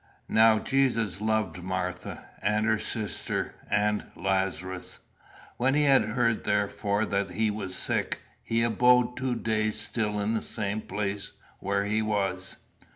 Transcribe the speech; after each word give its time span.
"'Now 0.27 0.57
Jesus 0.57 1.21
loved 1.21 1.61
Martha, 1.61 2.25
and 2.41 2.65
her 2.65 2.79
sister, 2.79 3.53
and 3.69 4.03
Lazarus. 4.15 4.97
When 5.57 5.75
he 5.75 5.83
had 5.83 6.01
heard 6.01 6.43
therefore 6.43 7.05
that 7.05 7.29
he 7.29 7.51
was 7.51 7.75
sick, 7.75 8.19
he 8.41 8.63
abode 8.63 9.15
two 9.15 9.35
days 9.35 9.79
still 9.79 10.19
in 10.19 10.33
the 10.33 10.41
same 10.41 10.81
place 10.81 11.33
where 11.59 11.85
he 11.85 12.01
was. 12.01 12.57